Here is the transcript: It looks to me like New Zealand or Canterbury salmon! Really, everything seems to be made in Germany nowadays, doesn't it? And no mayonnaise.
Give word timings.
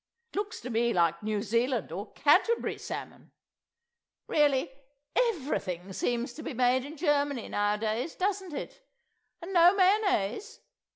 It 0.33 0.35
looks 0.35 0.59
to 0.61 0.71
me 0.71 0.93
like 0.93 1.21
New 1.21 1.43
Zealand 1.43 1.91
or 1.91 2.11
Canterbury 2.13 2.79
salmon! 2.79 3.29
Really, 4.25 4.71
everything 5.15 5.93
seems 5.93 6.33
to 6.33 6.41
be 6.41 6.55
made 6.55 6.83
in 6.85 6.97
Germany 6.97 7.47
nowadays, 7.49 8.15
doesn't 8.15 8.51
it? 8.53 8.81
And 9.43 9.53
no 9.53 9.75
mayonnaise. 9.75 10.61